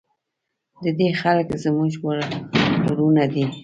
[0.83, 1.93] د دې خلک زموږ
[2.87, 3.45] ورونه دي؟